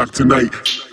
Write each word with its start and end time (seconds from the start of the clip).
back 0.00 0.10
tonight. 0.12 0.89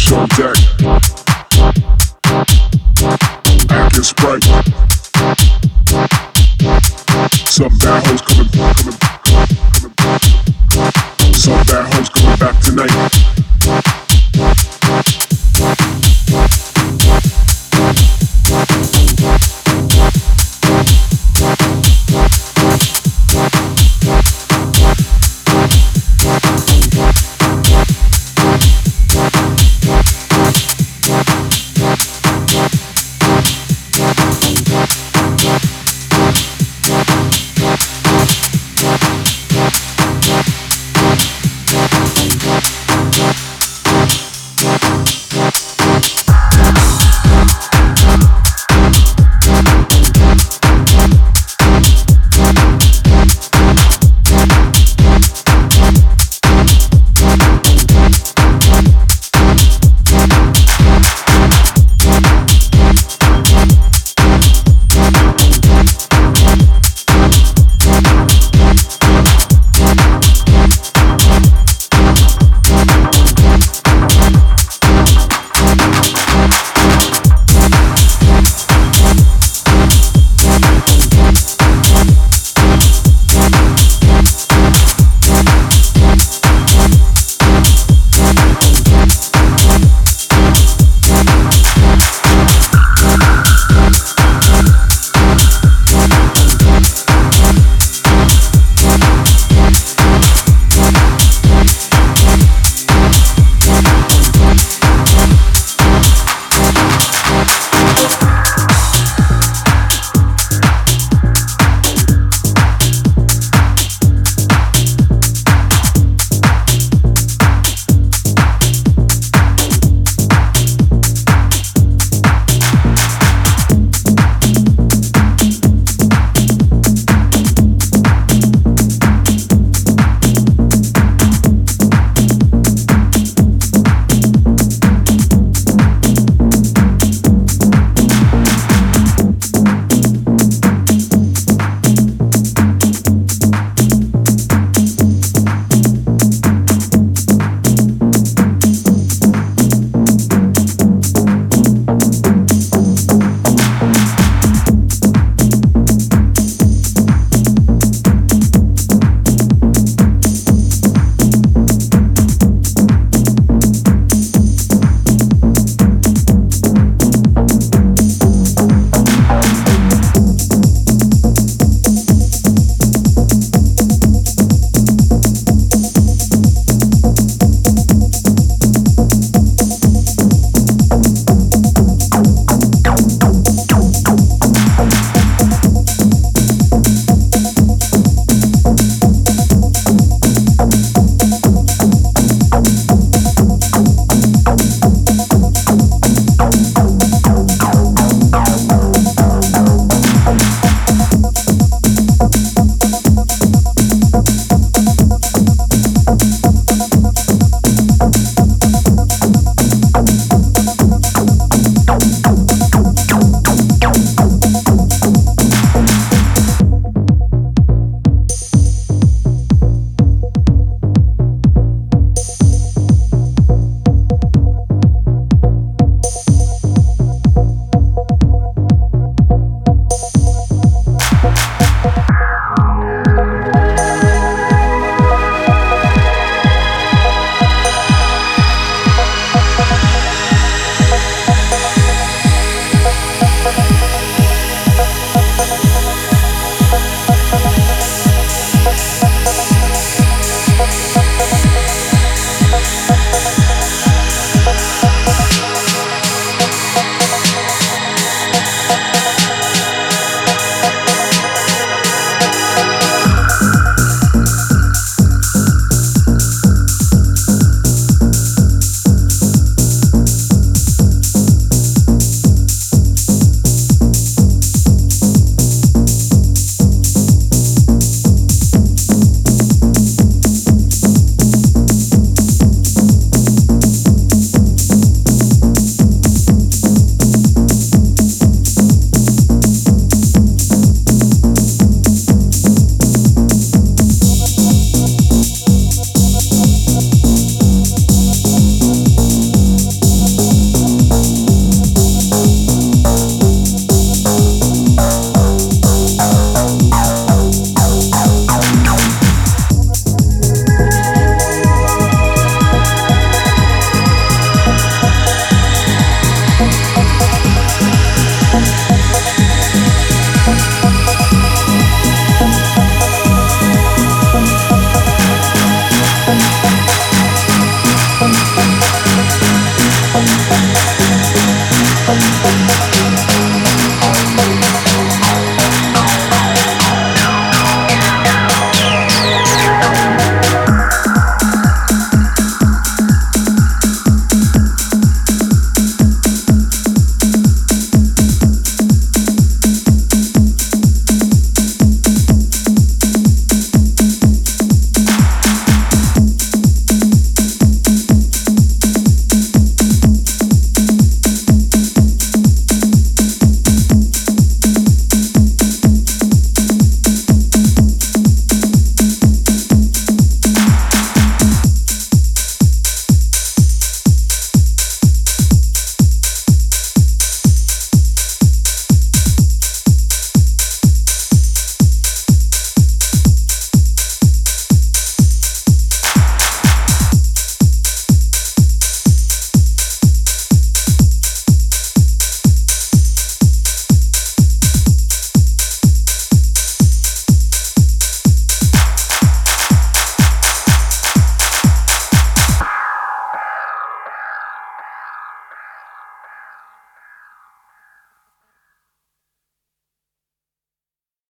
Hoes 0.00 0.30
coming 0.30 0.46
back 3.66 3.92
tonight. 3.92 4.42
Some 7.46 7.78
bad 7.78 8.06
hoes 8.06 8.20
coming, 8.22 8.48
coming, 8.48 8.96
coming. 9.50 10.94
Some 11.34 11.62
bad 11.66 11.84
hoes 11.92 12.08
coming 12.08 12.38
back 12.38 12.60
tonight. 12.60 13.39